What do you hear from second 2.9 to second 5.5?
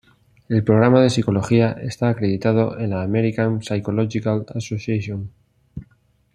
American Psychological Association.